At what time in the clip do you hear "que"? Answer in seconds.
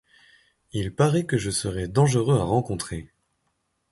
1.27-1.37